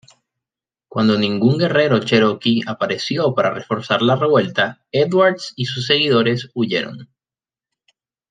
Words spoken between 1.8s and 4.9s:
Cheroqui apareció para reforzar la revuelta,